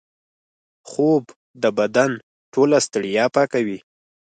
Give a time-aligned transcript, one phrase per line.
[0.89, 1.23] خوب
[1.61, 2.11] د بدن
[2.53, 3.79] ټوله ستړیا پاکوي